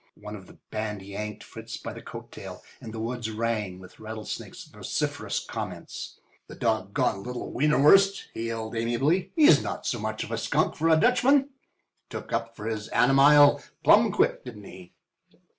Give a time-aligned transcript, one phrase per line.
[0.15, 3.77] One of the band yanked Fritz back by the coat tail, and the woods rang
[3.77, 6.19] with Rattlesnake's vociferous comments.
[6.47, 9.31] "The dog goned little wienerwurst," he yelled, amiably.
[9.35, 11.49] "He's not so much of a skunk, for a Dutchman.
[12.09, 14.93] Took up for his animile plum quick, didn't he?